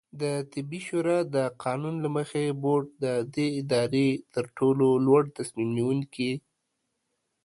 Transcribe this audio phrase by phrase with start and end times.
[0.21, 3.05] دطبي شورا د قانون له مخې، بورډ د
[3.35, 6.31] دې ادارې ترټولو لوړتصمیم نیونکې